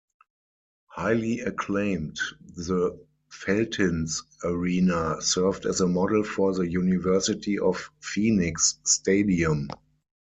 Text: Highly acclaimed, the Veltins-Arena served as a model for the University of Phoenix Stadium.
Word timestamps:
Highly 0.87 1.41
acclaimed, 1.41 2.19
the 2.55 2.99
Veltins-Arena 3.31 5.21
served 5.21 5.67
as 5.67 5.79
a 5.79 5.87
model 5.87 6.23
for 6.23 6.55
the 6.55 6.67
University 6.67 7.59
of 7.59 7.91
Phoenix 7.99 8.79
Stadium. 8.83 9.67